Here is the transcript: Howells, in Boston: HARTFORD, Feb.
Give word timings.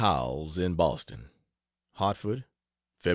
Howells, 0.01 0.57
in 0.57 0.73
Boston: 0.73 1.29
HARTFORD, 1.93 2.45
Feb. 3.03 3.09